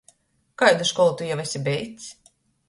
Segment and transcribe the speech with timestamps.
[0.61, 2.11] Kaidu školu tu jau esi beidzs?